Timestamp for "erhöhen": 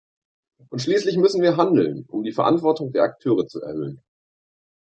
3.61-4.01